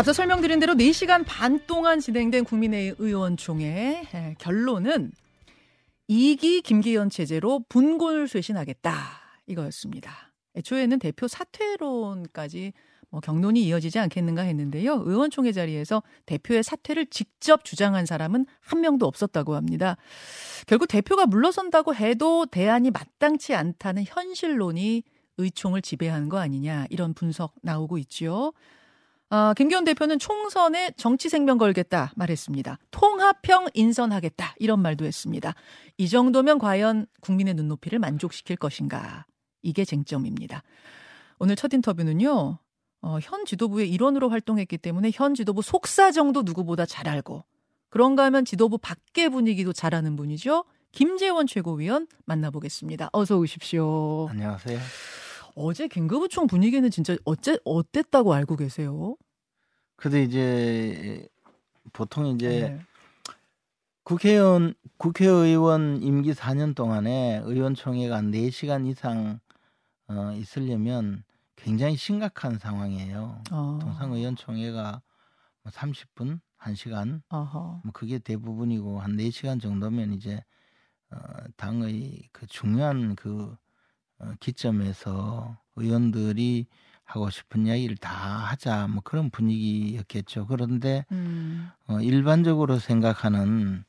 [0.00, 5.12] 앞서 설명드린 대로 4시간 반 동안 진행된 국민의의원총회 결론은
[6.08, 8.94] 2기 김기현 체제로 분골 쇄신하겠다
[9.46, 10.32] 이거였습니다.
[10.56, 12.72] 애초에는 대표 사퇴론까지
[13.10, 15.02] 뭐 경론이 이어지지 않겠는가 했는데요.
[15.04, 19.98] 의원총회 자리에서 대표의 사퇴를 직접 주장한 사람은 한 명도 없었다고 합니다.
[20.66, 25.02] 결국 대표가 물러선다고 해도 대안이 마땅치 않다는 현실론이
[25.36, 28.52] 의총을 지배한 거 아니냐 이런 분석 나오고 있지요.
[29.30, 32.78] 어, 김기현 대표는 총선에 정치 생명 걸겠다 말했습니다.
[32.90, 35.54] 통합형 인선하겠다 이런 말도 했습니다.
[35.98, 39.24] 이 정도면 과연 국민의 눈높이를 만족시킬 것인가
[39.62, 40.64] 이게 쟁점입니다.
[41.38, 42.58] 오늘 첫 인터뷰는요.
[43.02, 47.44] 어, 현 지도부의 일원으로 활동했기 때문에 현 지도부 속사정도 누구보다 잘 알고
[47.88, 50.64] 그런가 하면 지도부 밖의 분위기도 잘 아는 분이죠.
[50.92, 53.10] 김재원 최고위원 만나보겠습니다.
[53.12, 54.28] 어서 오십시오.
[54.28, 54.78] 안녕하세요.
[55.54, 59.16] 어제 긴급의총 분위기는 진짜 어째 어땠다고 알고 계세요?
[59.96, 61.28] 근데 이제
[61.92, 62.80] 보통 이제 네.
[64.02, 69.40] 국회의원 국회의원 임기 4년 동안에 의원총회가 한 4시간 이상
[70.08, 71.22] 어, 있으려면
[71.54, 73.42] 굉장히 심각한 상황이에요.
[73.52, 73.78] 어.
[73.80, 75.02] 통상 의원총회가
[75.62, 77.82] 뭐 30분, 1시간 어허.
[77.84, 80.42] 뭐 그게 대부분이고 한 4시간 정도면 이제
[81.10, 81.16] 어,
[81.56, 83.69] 당의 그 중요한 그 어,
[84.40, 86.66] 기점에서 의원들이
[87.04, 90.46] 하고 싶은 이야기를 다 하자 뭐 그런 분위기였겠죠.
[90.46, 91.68] 그런데 음.
[91.88, 93.84] 어, 일반적으로 생각하는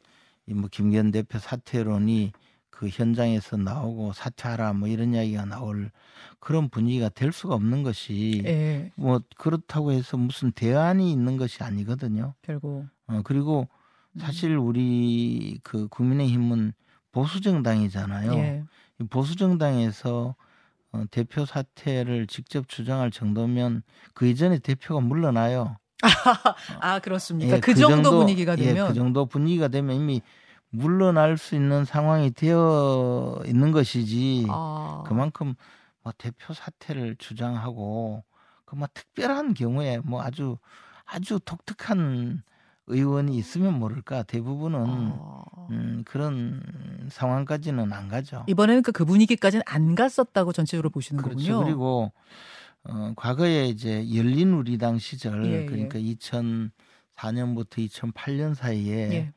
[0.47, 2.31] 이뭐 김기현 대표 사퇴론이
[2.69, 5.91] 그 현장에서 나오고 사퇴하라 뭐 이런 이야기가 나올
[6.39, 8.91] 그런 분위기가 될 수가 없는 것이 예.
[8.95, 12.33] 뭐 그렇다고 해서 무슨 대안이 있는 것이 아니거든요.
[12.41, 13.67] 결국 어 그리고
[14.13, 14.19] 음.
[14.19, 16.73] 사실 우리 그 국민의힘은
[17.11, 18.33] 보수 정당이잖아요.
[18.33, 18.63] 예.
[19.09, 20.35] 보수 정당에서
[20.91, 25.77] 어, 대표 사퇴를 직접 주장할 정도면 그 이전에 대표가 물러나요.
[26.81, 27.55] 아 그렇습니까?
[27.55, 30.21] 예, 그, 그, 정도, 정도 분위기가 되면 예, 그 정도 분위기가 되면 이미
[30.69, 35.03] 물러날 수 있는 상황이 되어 있는 것이지 아.
[35.05, 35.53] 그만큼
[36.03, 38.23] 뭐 대표 사퇴를 주장하고
[38.71, 40.57] 그 뭐 특별한 경우에 뭐 아주
[41.05, 42.41] 아주 독특한
[42.91, 45.43] 의원이 있으면 모를까 대부분은 어...
[45.71, 46.61] 음, 그런
[47.09, 48.43] 상황까지는 안 가죠.
[48.47, 51.37] 이번에는 그, 그 분위기까지는 안 갔었다고 전체적으로 보시는 그렇죠.
[51.37, 51.63] 거군요.
[51.65, 52.11] 그리고
[52.83, 56.13] 어, 과거에 이제 열린 우리당 시절 예, 그러니까 예.
[56.15, 59.33] 2004년부터 2008년 사이에 예.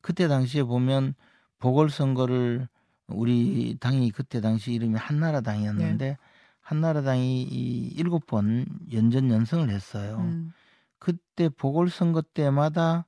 [0.00, 1.14] 그때 당시에 보면
[1.58, 2.68] 보궐선거를
[3.08, 6.16] 우리 당이 그때 당시 이름이 한나라당이었는데 예.
[6.60, 10.18] 한나라당이 이 일곱 번 연전 연승을 했어요.
[10.20, 10.52] 음.
[10.98, 13.06] 그때 보궐선거 때마다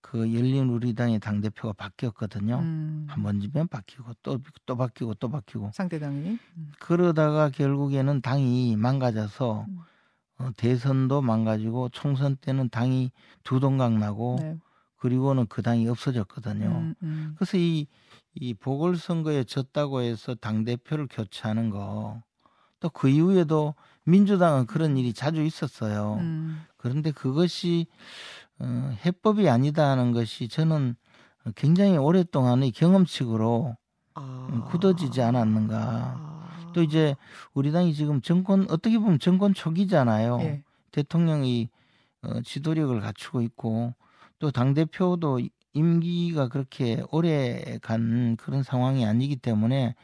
[0.00, 2.58] 그 열린 우리당의 당 대표가 바뀌었거든요.
[2.58, 3.06] 음.
[3.08, 6.72] 한 번쯤면 바뀌고 또또 바뀌고 또 바뀌고 상대당이 음.
[6.80, 9.78] 그러다가 결국에는 당이 망가져서 음.
[10.38, 13.12] 어, 대선도 망가지고 총선 때는 당이
[13.44, 14.58] 두 동강 나고 네.
[14.96, 16.66] 그리고는 그 당이 없어졌거든요.
[16.66, 17.34] 음, 음.
[17.36, 17.86] 그래서 이,
[18.34, 22.22] 이 보궐선거에 졌다고 해서 당 대표를 교체하는 거
[22.82, 26.16] 또 그 이후에도 민주당은 그런 일이 자주 있었어요.
[26.20, 26.62] 음.
[26.76, 27.86] 그런데 그것이
[28.58, 30.96] 어, 해법이 아니다는 것이 저는
[31.54, 33.76] 굉장히 오랫동안의 경험칙으로
[34.14, 34.66] 아.
[34.68, 35.76] 굳어지지 않았는가.
[35.78, 36.70] 아.
[36.74, 37.14] 또 이제
[37.54, 40.38] 우리 당이 지금 정권 어떻게 보면 정권 초기잖아요.
[40.40, 40.62] 예.
[40.90, 41.68] 대통령이
[42.22, 43.94] 어, 지도력을 갖추고 있고
[44.40, 45.40] 또 당 대표도
[45.72, 49.94] 임기가 그렇게 오래 간 그런 상황이 아니기 때문에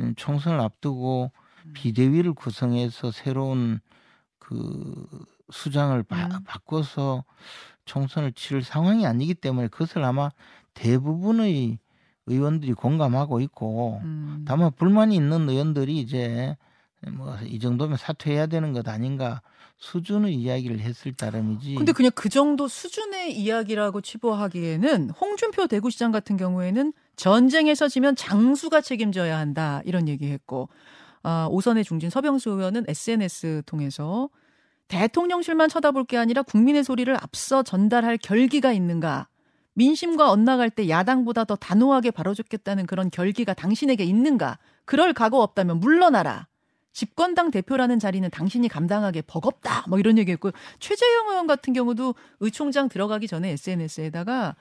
[0.00, 1.49] 음, 총선을 앞두고 음.
[1.74, 3.80] 비대위를 구성해서 새로운
[4.38, 5.06] 그
[5.50, 6.44] 수장을 바, 음.
[6.44, 7.24] 바꿔서
[7.84, 10.30] 총선을 치를 상황이 아니기 때문에 그것을 아마
[10.74, 11.78] 대부분의
[12.26, 14.44] 의원들이 공감하고 있고 음.
[14.46, 16.56] 다만 불만이 있는 의원들이 이제
[17.08, 19.42] 뭐 이 정도면 사퇴해야 되는 것 아닌가
[19.78, 21.74] 수준의 이야기를 했을 따름이지.
[21.76, 29.38] 근데 그냥 그 정도 수준의 이야기라고 치부하기에는 홍준표 대구시장 같은 경우에는 전쟁에서 지면 장수가 책임져야
[29.38, 30.68] 한다 이런 얘기했고
[31.22, 34.30] 아, 오선의 중진 서병수 의원은 SNS 통해서
[34.88, 39.28] 대통령실만 쳐다볼 게 아니라 국민의 소리를 앞서 전달할 결기가 있는가?
[39.74, 44.58] 민심과 엇나갈 때 야당보다 더 단호하게 바로잡겠다는 그런 결기가 당신에게 있는가?
[44.84, 46.48] 그럴 각오 없다면 물러나라.
[46.92, 49.84] 집권당 대표라는 자리는 당신이 감당하기 버겁다.
[49.88, 50.50] 뭐 이런 얘기했고
[50.80, 54.56] 최재형 의원 같은 경우도 의총장 들어가기 전에 SNS에다가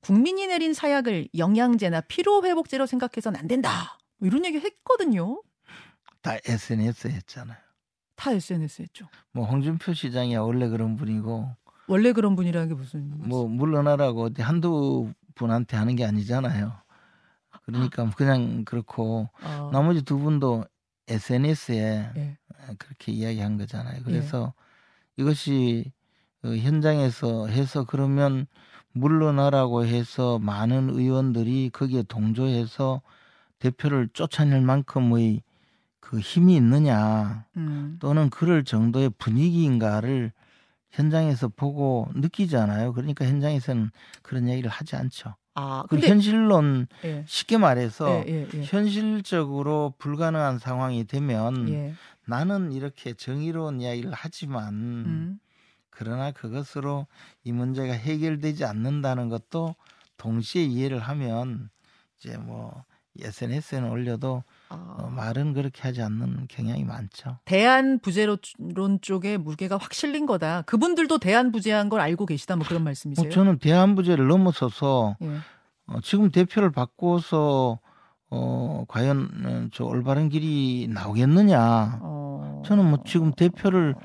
[0.00, 3.98] 국민이 내린 사약을 영양제나 피로 회복제로 생각해서는 안 된다.
[4.18, 5.42] 뭐 이런 얘기 했거든요.
[6.22, 7.58] 다 SNS 했잖아요.
[8.16, 9.08] 다 SNS 했죠.
[9.32, 11.54] 뭐 홍준표 시장이야 원래 그런 분이고
[11.88, 16.72] 원래 그런 분이라는 게 무슨 뭐 물러나라고 어디 한두 분한테 하는 게 아니잖아요.
[17.64, 19.70] 그러니까 그냥 그렇고 어.
[19.72, 20.64] 나머지 두 분도
[21.08, 22.38] SNS에 예.
[22.78, 24.02] 그렇게 이야기한 거잖아요.
[24.04, 25.22] 그래서 예.
[25.22, 25.92] 이것이
[26.40, 28.46] 그 현장에서 해서 그러면
[28.92, 33.02] 물러나라고 해서 많은 의원들이 거기에 동조해서
[33.58, 35.42] 대표를 쫓아낼 만큼의
[36.02, 37.96] 그 힘이 있느냐 음.
[38.00, 40.32] 또는 그럴 정도의 분위기인가를
[40.90, 42.92] 현장에서 보고 느끼잖아요.
[42.92, 43.90] 그러니까 현장에서는
[44.20, 45.36] 그런 얘기를 하지 않죠.
[45.54, 47.24] 아, 그 근데, 현실론 예.
[47.26, 51.94] 쉽게 말해서 예, 예, 예, 현실적으로 불가능한 상황이 되면 예.
[52.26, 55.38] 나는 이렇게 정의로운 이야기를 하지만 음.
[55.88, 57.06] 그러나 그것으로
[57.44, 59.76] 이 문제가 해결되지 않는다는 것도
[60.16, 61.70] 동시에 이해를 하면
[62.18, 62.84] 이제 뭐
[63.20, 64.51] SNS에는 올려도 아.
[64.72, 67.38] 어, 말은 그렇게 하지 않는 경향이 많죠.
[67.44, 68.38] 대한 부재론
[69.00, 70.62] 쪽에 무게가 확 실린 거다.
[70.62, 72.56] 그분들도 대한 부재한 걸 알고 계시다.
[72.56, 73.26] 뭐 그런 말씀이세요?
[73.26, 75.38] 어, 저는 대한 부재를 넘어서서 예.
[75.86, 77.78] 어, 지금 대표를 바꿔서
[78.30, 82.00] 어, 과연 어, 저 올바른 길이 나오겠느냐.
[82.00, 82.62] 어...
[82.64, 84.00] 저는 뭐 지금 대표를 어,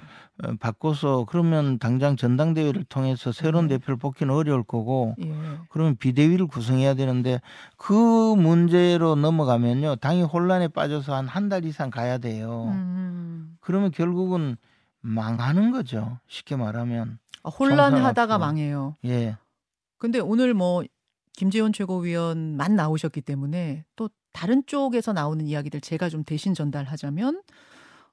[0.60, 3.78] 바꿔서 그러면 당장 전당대회를 통해서 새로운 네.
[3.78, 5.34] 대표를 뽑기는 어려울 거고 예.
[5.70, 7.42] 그러면 비대위를 구성해야 되는데
[7.78, 7.94] 그
[8.36, 12.66] 문제로 넘어가면요 당이 혼란에 빠져서 한 한 달 이상 가야 돼요.
[12.68, 13.58] 음.
[13.62, 14.58] 그러면 결국은
[15.02, 16.20] 망하는 거죠.
[16.28, 18.96] 쉽게 말하면 아, 혼란하다가 망해요.
[19.06, 19.38] 예.
[19.98, 20.84] 근데 오늘 뭐
[21.34, 27.42] 김재원 최고위원만 나오셨기 때문에 또 다른 쪽에서 나오는 이야기들 제가 좀 대신 전달하자면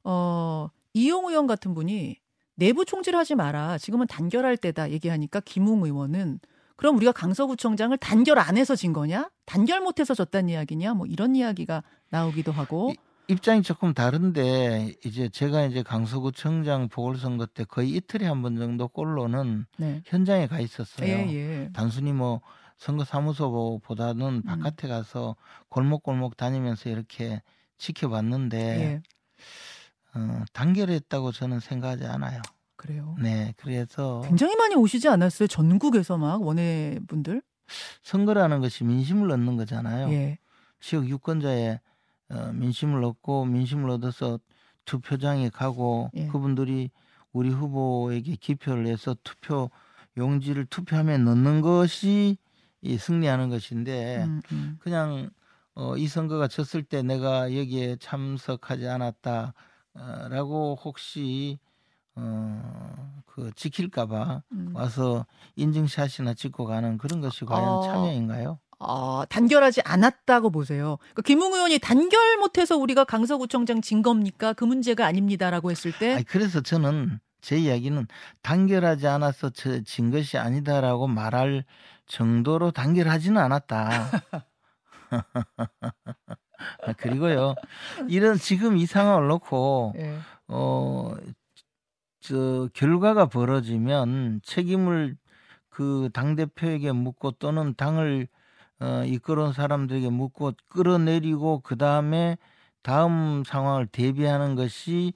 [0.05, 2.17] 어 이용 의원 같은 분이
[2.57, 3.79] 내부 총질하지 마라.
[3.79, 6.39] 지금은 단결할 때다 얘기하니까 김웅 의원은
[6.77, 9.29] 그럼 우리가 강서구청장을 단결 안 해서 진 거냐?
[9.45, 10.95] 단결 못 해서 졌다는 이야기냐?
[10.95, 12.93] 뭐 이런 이야기가 나오기도 하고.
[13.27, 19.67] 입장이 조금 다른데 이제 제가 이제 강서구청장 보궐선거 때 거의 이틀에 한 번 정도 꼴로는
[19.79, 20.03] 네.
[20.05, 21.09] 현장에 가 있었어요.
[21.09, 21.71] 예, 예.
[21.73, 22.43] 단순히 뭐
[22.77, 24.43] 선거 사무소보다는 음.
[24.43, 25.37] 바깥에 가서
[25.71, 27.41] 골목골목 다니면서 이렇게
[27.79, 29.03] 지켜봤는데 예.
[30.15, 32.41] 어, 단결했다고 저는 생각하지 않아요.
[32.77, 33.17] 그래요.
[33.21, 35.47] 네, 그래서 굉장히 많이 오시지 않았어요?
[35.47, 37.43] 전국에서 막 원외 분들?
[38.03, 40.11] 선거라는 것이 민심을 얻는 거잖아요.
[40.11, 40.39] 예.
[40.81, 41.81] 지역 유권자의
[42.31, 44.39] 어, 민심을 얻고 민심을 얻어서
[44.85, 46.27] 투표장에 가고 예.
[46.27, 46.91] 그분들이
[47.33, 49.71] 우리 후보에게 기표를 해서 투표
[50.17, 52.37] 용지를 투표함에 넣는 것이
[52.83, 54.79] 이 승리하는 것인데 음, 음.
[54.79, 55.31] 그냥
[55.75, 59.55] 어, 이 선거가 졌을 때 내가 여기에 참석하지 않았다.
[59.95, 61.59] 어, 라고 혹시
[62.17, 64.71] 어, 그 지킬까봐 음.
[64.75, 65.27] 와서
[65.57, 68.59] 인증샷이나 찍고 가는 그런 것이 과연 어, 참여인가요?
[68.79, 70.99] 어, 단결하지 않았다고 보세요.
[71.01, 74.53] 그러니까 김웅 의원이 단결 못해서 우리가 강서구청장 진 겁니까?
[74.53, 76.15] 그 문제가 아닙니다라고 했을 때.
[76.15, 78.07] 아니, 그래서 저는 제 이야기는
[78.43, 79.51] 단결하지 않아서
[79.85, 81.65] 진 것이 아니다라고 말할
[82.07, 84.11] 정도로 단결하지는 않았다.
[86.83, 87.55] 아, 그리고요,
[88.09, 90.19] 이런 지금 이 상황을 놓고, 네.
[90.49, 91.15] 어,
[92.21, 95.17] 저, 결과가 벌어지면 책임을
[95.71, 98.29] 그 당 대표에게 묻고 또는 당을
[98.81, 102.39] 어, 이끌어온 사람들에게 묻고 끌어내리고 그 다음에
[102.83, 105.15] 다음 상황을 대비하는 것이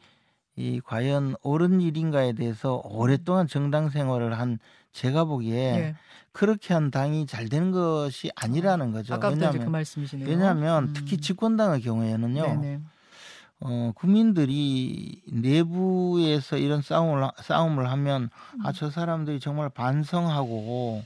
[0.59, 4.59] 이 과연 옳은 일인가에 대해서 오랫동안 정당 생활을 한
[4.93, 5.95] 제가 보기에 네.
[6.33, 9.15] 그렇게 한 당이 잘 되는 것이 아니라는 거죠.
[9.31, 9.53] 왜냐하면,
[10.25, 10.31] 그.
[10.31, 10.93] 왜냐하면 음.
[10.95, 12.43] 특히 집권당의 경우에는요.
[12.43, 12.81] 네네.
[13.61, 18.67] 어, 국민들이 내부에서 이런 싸움을 싸움을 하면 음.
[18.67, 21.05] 아 저 사람들이 정말 반성하고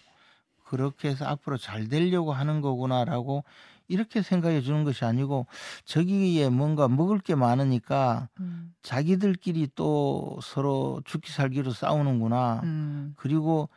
[0.64, 3.44] 그렇게 해서 앞으로 잘 되려고 하는 거구나라고
[3.89, 5.47] 이렇게 생각해 주는 것이 아니고
[5.85, 8.75] 저기에 뭔가 먹을 게 많으니까 음.
[8.83, 12.61] 자기들끼리 또 서로 죽기 살기로 싸우는구나.
[12.65, 13.15] 음.
[13.17, 13.69] 그리고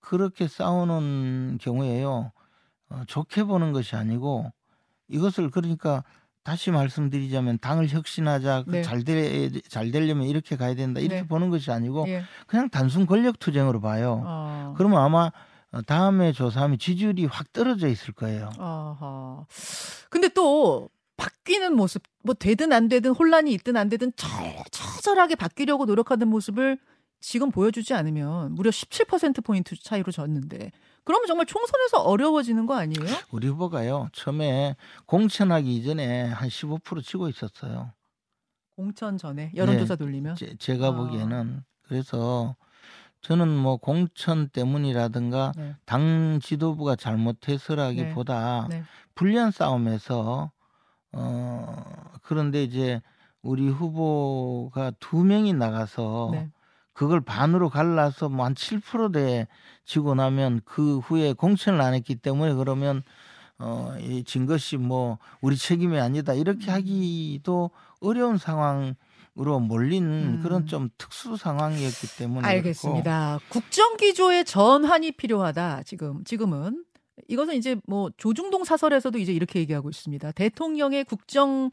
[0.00, 2.32] 그렇게 싸우는 경우에요.
[2.90, 4.52] 어, 좋게 보는 것이 아니고
[5.08, 6.04] 이것을 그러니까
[6.42, 8.82] 다시 말씀드리자면 당을 혁신하자 그 네.
[8.82, 11.26] 잘되 잘 되려면 이렇게 가야 된다 이렇게 네.
[11.26, 12.22] 보는 것이 아니고 예.
[12.46, 14.22] 그냥 단순 권력 투쟁으로 봐요.
[14.26, 14.74] 어.
[14.76, 15.32] 그러면 아마 어,
[15.82, 18.50] 다음에 조사하면 지지율이 확 떨어져 있을 거예요.
[18.58, 19.44] 아하.
[20.10, 24.12] 근데 또 바뀌는 모습, 뭐 되든 안 되든 혼란이 있든 안 되든
[24.70, 26.78] 처절하게 바뀌려고 노력하는 모습을
[27.20, 30.70] 지금 보여주지 않으면 무려 17%포인트 차이로 졌는데
[31.04, 33.16] 그러면 정말 총선에서 어려워지는 거 아니에요?
[33.30, 34.76] 우리 후보가요, 처음에
[35.06, 37.92] 공천하기 이전에 한 15% 치고 있었어요.
[38.76, 40.36] 공천 전에 여론조사 네, 돌리면?
[40.58, 40.90] 제, 가 아.
[40.92, 42.56] 보기에는 그래서
[43.24, 45.74] 저는 뭐 공천 때문이라든가 네.
[45.86, 48.80] 당 지도부가 잘못해서라기보다 네.
[48.80, 48.84] 네.
[49.14, 50.50] 불리한 싸움에서
[51.12, 51.84] 어
[52.22, 53.00] 그런데 이제
[53.40, 56.50] 우리 후보가 두 명이 나가서 네.
[56.92, 59.48] 그걸 반으로 갈라서 뭐 한 7%대
[59.86, 63.02] 지고 나면 그 후에 공천을 안 했기 때문에 그러면
[63.56, 66.74] 어진 것이 뭐 우리 책임이 아니다 이렇게 음.
[66.74, 67.70] 하기도
[68.02, 68.96] 어려운 상황
[69.36, 70.40] 으로 몰린 음.
[70.44, 73.40] 그런 좀 특수 상황이었기 때문에 알겠습니다.
[73.48, 75.82] 국정 기조의 전환이 필요하다.
[75.82, 76.84] 지금 지금은
[77.26, 80.30] 이것은 이제 뭐 조중동 사설에서도 이제 이렇게 얘기하고 있습니다.
[80.32, 81.72] 대통령의 국정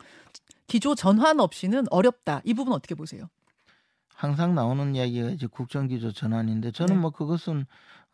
[0.66, 2.42] 기조 전환 없이는 어렵다.
[2.46, 3.30] 이 부분 어떻게 보세요?
[4.16, 7.02] 항상 나오는 이야기가 이제 국정 기조 전환인데 저는 네.
[7.02, 7.66] 뭐 그것은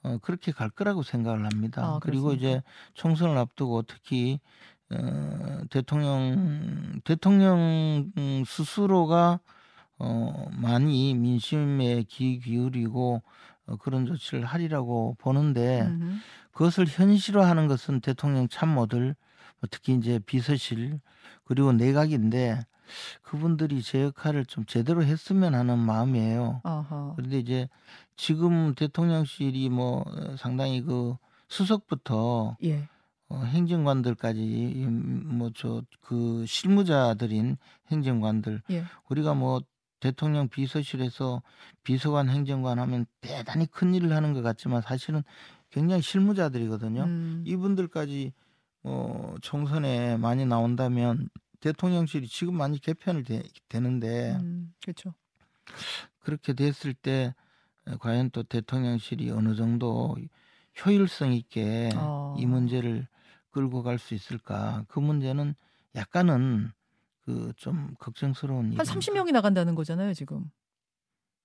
[0.03, 1.83] 어, 그렇게 갈 거라고 생각을 합니다.
[1.83, 2.61] 아, 그리고 이제
[2.95, 4.39] 총선을 앞두고 특히
[4.89, 8.11] 어, 대통령 대통령
[8.45, 9.39] 스스로가
[9.99, 13.21] 어, 많이 민심에 귀 기울이고
[13.67, 16.17] 어, 그런 조치를 하리라고 보는데 음흠.
[16.51, 19.15] 그것을 현실화하는 것은 대통령 참모들
[19.59, 20.99] 뭐 특히 이제 비서실
[21.43, 22.61] 그리고 내각인데
[23.21, 26.61] 그분들이 제 역할을 좀 제대로 했으면 하는 마음이에요.
[26.63, 27.13] 어허.
[27.15, 27.69] 그런데 이제
[28.15, 30.05] 지금 대통령실이 뭐
[30.37, 31.17] 상당히 그
[31.49, 32.87] 수석부터 예.
[33.29, 37.57] 어, 행정관들까지 뭐 저 그 실무자들인
[37.91, 38.85] 행정관들 예.
[39.09, 39.61] 우리가 뭐
[39.99, 41.41] 대통령 비서실에서
[41.83, 45.23] 비서관 행정관 하면 대단히 큰 일을 하는 것 같지만 사실은
[45.69, 47.03] 굉장히 실무자들이거든요.
[47.03, 47.43] 음.
[47.45, 48.31] 이분들까지
[48.83, 51.27] 뭐 총선에 많이 나온다면
[51.59, 55.13] 대통령실이 지금 많이 개편을 되, 되는데 음, 그렇죠.
[56.19, 57.35] 그렇게 됐을 때
[57.99, 60.15] 과연 또 대통령실이 어느 정도
[60.85, 62.35] 효율성 있게 어.
[62.37, 63.07] 이 문제를
[63.57, 64.85] 끌고 갈 수 있을까?
[64.87, 65.55] 그 문제는
[65.95, 66.71] 약간은
[67.25, 70.49] 그 좀 걱정스러운 한 30명이 나간다는 거잖아요, 지금.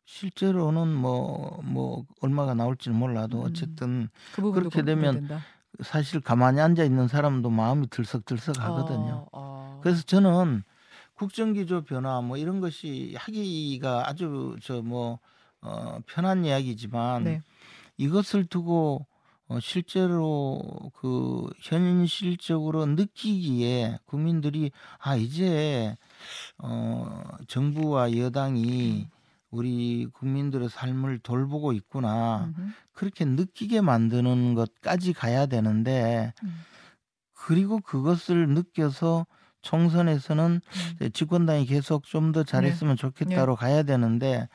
[0.05, 3.45] 실제로는 뭐뭐 뭐 얼마가 나올지는 몰라도 음.
[3.47, 5.29] 어쨌든 그 그렇게 되면
[5.83, 9.25] 사실 가만히 앉아 있는 사람도 마음이 들썩들썩 하거든요.
[9.33, 9.81] 어, 어.
[9.83, 10.63] 그래서 저는
[11.15, 15.19] 국정기조 변화 뭐 이런 것이 하기가 아주 저 뭐
[15.65, 17.43] 어, 편한 이야기지만 네.
[17.97, 19.07] 이것을 두고
[19.53, 20.61] 어, 실제로
[20.95, 25.95] 그 현실적으로 느끼기에 국민들이 아 이제
[26.59, 29.11] 어, 정부와 여당이 음.
[29.51, 32.71] 우리 국민들의 삶을 돌보고 있구나 음흠.
[32.93, 36.61] 그렇게 느끼게 만드는 것까지 가야 되는데 음.
[37.35, 39.27] 그리고 그것을 느껴서
[39.61, 40.61] 총선에서는
[41.01, 41.11] 음.
[41.13, 43.01] 집권당이 계속 좀 더 잘했으면 네.
[43.01, 43.61] 좋겠다로 네.
[43.61, 44.49] 가야 되는데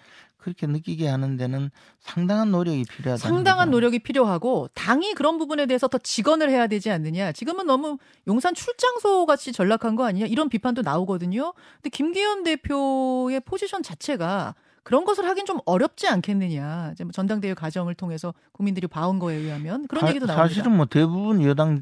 [0.48, 3.22] 그렇게 느끼게 하는 데는 상당한 노력이 필요하다.
[3.22, 3.72] 상당한 거죠.
[3.72, 7.34] 노력이 필요하고 당이 그런 부분에 대해서 더 직언을 해야 되지 않느냐.
[7.34, 11.54] 지금은 너무 용산 출장소 같이 전락한 거 아니냐 이런 비판도 나오거든요.
[11.76, 16.92] 근데 김기현 대표의 포지션 자체가 그런 것을 하긴 좀 어렵지 않겠느냐.
[16.94, 20.48] 이제 뭐 전당대회 과정을 통해서 국민들이 봐온 거에 의하면 그런 사, 얘기도 나옵니다.
[20.48, 21.82] 사실은 뭐 대부분 여당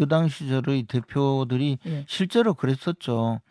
[0.00, 2.06] 여당 시절의 대표들이 예.
[2.08, 3.42] 실제로 그랬었죠.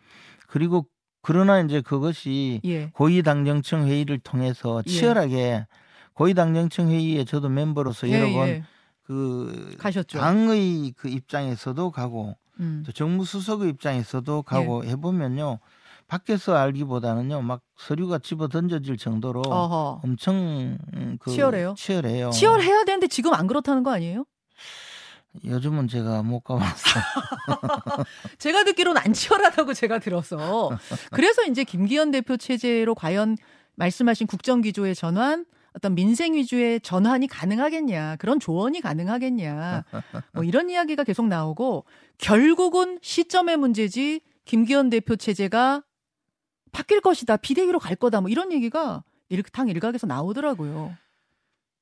[0.48, 0.88] 그리고
[1.22, 2.90] 그러나 이제 그것이 예.
[2.94, 4.90] 고위당정청 회의를 통해서 예.
[4.90, 5.66] 치열하게 예.
[6.14, 8.62] 고위당정청 회의에 저도 멤버로서 여러 예,
[9.06, 10.02] 번그 예.
[10.18, 12.82] 당의 그 입장에서도 가고 음.
[12.84, 14.90] 또 정무 수석의 입장에서도 가고 예.
[14.90, 15.60] 해보면요.
[16.08, 20.00] 밖에서 알기보다는요, 막 서류가 집어 던져질 정도로 어허.
[20.02, 21.74] 엄청 음, 그 치열해요.
[21.76, 22.30] 치열해요.
[22.30, 24.24] 치열해야 되는데 지금 안 그렇다는 거 아니에요?
[25.44, 27.04] 요즘은 제가 못 가봤어요.
[28.38, 30.70] 제가 듣기로는 안 치열하다고 제가 들어서
[31.12, 33.36] 그래서 이제 김기현 대표 체제로 과연
[33.76, 35.44] 말씀하신 국정 기조의 전환,
[35.74, 39.84] 어떤 민생 위주의 전환이 가능하겠냐, 그런 조언이 가능하겠냐,
[40.32, 41.84] 뭐 이런 이야기가 계속 나오고
[42.18, 45.84] 결국은 시점의 문제지 김기현 대표 체제가
[46.72, 47.36] 바뀔 것이다.
[47.36, 48.20] 비대위로 갈 거다.
[48.20, 49.04] 뭐 이런 얘기가
[49.52, 50.96] 당 일각에서 나오더라고요.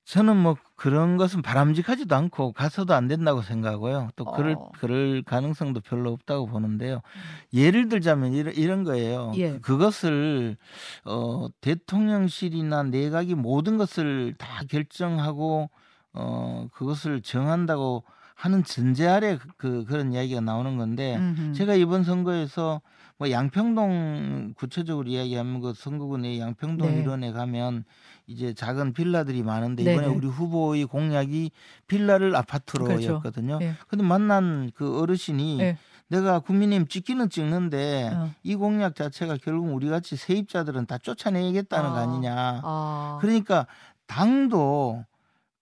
[0.06, 4.10] 저는 뭐 그런 것은 바람직하지도 않고 가서도 안 된다고 생각하고요.
[4.14, 4.70] 또 그럴 어.
[4.78, 6.96] 그럴 가능성도 별로 없다고 보는데요.
[6.96, 7.58] 음.
[7.58, 9.32] 예를 들자면 이런, 이런 거예요.
[9.36, 9.58] 예.
[9.58, 10.56] 그것을
[11.04, 15.70] 어 대통령실이나 내각이 모든 것을 다 결정하고
[16.12, 18.04] 어 그것을 정한다고
[18.36, 21.52] 하는 전제 아래 그 그런 이야기가 나오는 건데 음흠.
[21.54, 22.80] 제가 이번 선거에서
[23.18, 27.00] 뭐 양평동 구체적으로 이야기하면 그 선거구 내 양평동 네.
[27.00, 27.84] 일원에 가면
[28.26, 30.14] 이제 작은 빌라들이 많은데 이번에 네네.
[30.14, 31.50] 우리 후보의 공약이
[31.86, 33.58] 빌라를 아파트로였거든요.
[33.58, 33.58] 그렇죠.
[33.58, 33.74] 네.
[33.88, 35.78] 근데 만난 그 어르신이 네.
[36.08, 38.30] 내가 국민님 찍기는 찍는데 어.
[38.42, 41.92] 이 공약 자체가 결국 우리 같이 세입자들은 다 쫓아내야겠다는 아.
[41.92, 42.60] 거 아니냐.
[42.62, 43.18] 아.
[43.20, 43.66] 그러니까
[44.06, 45.04] 당도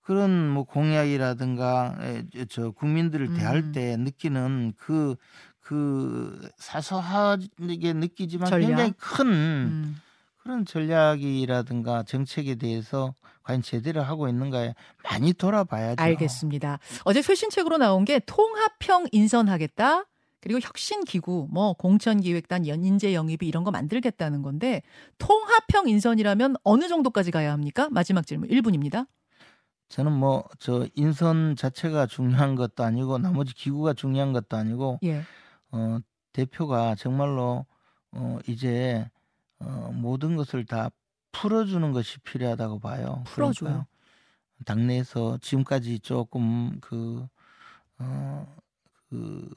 [0.03, 1.97] 그런 뭐 공약이라든가
[2.51, 3.35] 저 국민들을 음.
[3.37, 5.17] 대할 때 느끼는 그,
[5.65, 8.67] 그 사소하게 느끼지만 전략?
[8.69, 9.97] 굉장히 큰 음.
[10.43, 16.03] 그런 전략이라든가 정책에 대해서 과연 제대로 하고 있는가에 많이 돌아봐야죠.
[16.03, 16.79] 알겠습니다.
[17.05, 20.05] 어제 최신책으로 나온 게 통합형 인선하겠다.
[20.43, 24.83] 그리고 혁신기구, 뭐 공천기획단, 연인제 영입이 이런 거 만들겠다는 건데
[25.17, 27.89] 통합형 인선이라면 어느 정도까지 가야 합니까?
[27.91, 29.07] 마지막 질문 1분입니다.
[29.89, 35.23] 저는 뭐 저 인선 자체가 중요한 것도 아니고 나머지 기구가 중요한 것도 아니고 예.
[35.75, 35.99] 어
[36.33, 37.67] 대표가 정말로
[38.13, 39.09] 어 이제
[39.59, 40.91] 어, 모든 것을 다
[41.33, 43.23] 풀어주는 것이 필요하다고 봐요.
[43.27, 43.55] 풀어줘요.
[43.69, 43.87] 그러니까
[44.65, 47.27] 당내에서 지금까지 조금 그,
[47.99, 48.57] 어,
[49.09, 49.51] 그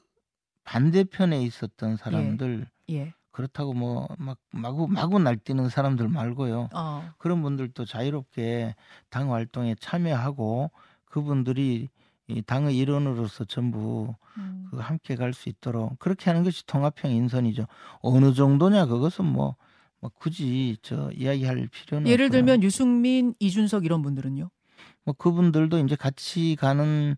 [0.63, 2.95] 반대편에 있었던 사람들 예.
[2.95, 3.13] 예.
[3.31, 6.69] 그렇다고 뭐 막 마구 마구 날뛰는 사람들 말고요.
[6.74, 7.12] 어.
[7.19, 8.75] 그런 분들도 자유롭게
[9.09, 10.71] 당 활동에 참여하고
[11.05, 11.89] 그분들이
[12.27, 14.67] 이 당의 일원으로서 전부 음.
[14.69, 17.65] 그 함께 갈 수 있도록 그렇게 하는 것이 통합형 인선이죠.
[18.01, 19.55] 어느 정도냐 그것은 뭐,
[20.01, 22.39] 뭐 굳이 저 이야기할 필요는 예를 없구나.
[22.46, 24.50] 들면 유승민, 이준석 이런 분들은요.
[25.05, 27.15] 뭐 그분들도 이제 같이 가는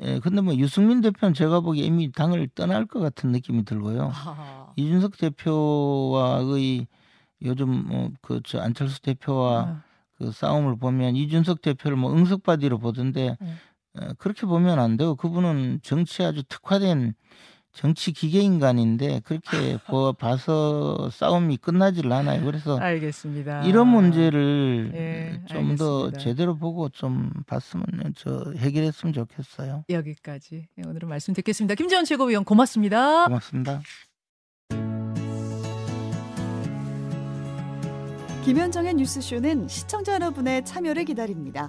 [0.00, 4.10] 예, 근데 뭐 유승민 대표는 제가 보기에 이미 당을 떠날 것 같은 느낌이 들고요.
[4.12, 4.72] 아.
[4.76, 6.86] 이준석 대표와의
[7.42, 9.82] 요즘 뭐그저 안철수 대표와 아.
[10.18, 13.54] 그 싸움을 보면 이준석 대표를 뭐 응석바디로 보던데 네.
[14.00, 17.14] 어, 그렇게 보면 안 되고 그분은 정치 아주 특화된
[17.72, 22.44] 정치 기계 인간인데 그렇게 보, 봐서 싸움이 끝나질 않아요.
[22.44, 23.64] 그래서 알겠습니다.
[23.64, 27.86] 이런 문제를 예, 좀더 제대로 보고 좀 봤으면
[28.16, 29.84] 저 해결했으면 좋겠어요.
[29.88, 31.74] 여기까지 예, 오늘은 말씀 듣겠습니다.
[31.74, 33.26] 김재원 최고위원 고맙습니다.
[33.26, 33.80] 고맙습니다.
[38.44, 41.68] 김현정의 뉴스쇼는 시청자 여러분의 참여를 기다립니다.